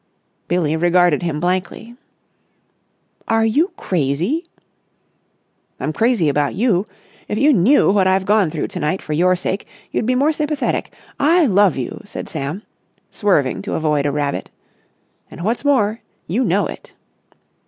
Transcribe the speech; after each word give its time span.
Billie 0.47 0.75
regarded 0.75 1.21
him 1.21 1.39
blankly. 1.39 1.95
"Are 3.27 3.45
you 3.45 3.67
crazy?" 3.77 4.43
"I'm 5.79 5.93
crazy 5.93 6.27
about 6.27 6.55
you. 6.55 6.87
If 7.27 7.37
you 7.37 7.53
knew 7.53 7.91
what 7.91 8.07
I've 8.07 8.25
gone 8.25 8.49
through 8.49 8.69
to 8.69 8.79
night 8.79 8.99
for 8.99 9.13
your 9.13 9.35
sake 9.35 9.67
you'd 9.91 10.07
be 10.07 10.15
more 10.15 10.31
sympathetic. 10.33 10.91
I 11.19 11.45
love 11.45 11.77
you," 11.77 12.01
said 12.03 12.27
Sam, 12.27 12.63
swerving 13.11 13.61
to 13.61 13.75
avoid 13.75 14.07
a 14.07 14.11
rabbit. 14.11 14.49
"And 15.29 15.41
what's 15.41 15.63
more, 15.63 16.01
you 16.25 16.43
know 16.43 16.65
it." 16.65 16.95